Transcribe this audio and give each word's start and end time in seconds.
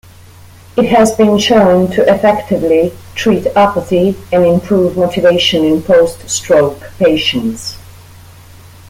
It 0.77 0.85
has 0.85 1.15
been 1.15 1.37
shown 1.37 1.91
to 1.91 2.01
effectively 2.11 2.91
treat 3.13 3.45
apathy 3.55 4.15
and 4.33 4.43
improve 4.43 4.97
motivation 4.97 5.63
in 5.63 5.83
post-stroke 5.83 6.89
patients. 6.97 7.77